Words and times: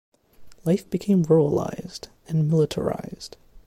Life 0.65 0.89
became 0.89 1.25
ruralized 1.25 2.07
and 2.27 2.49
militarized. 2.49 3.37